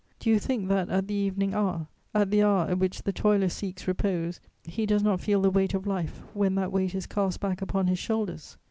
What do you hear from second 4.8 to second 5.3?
does not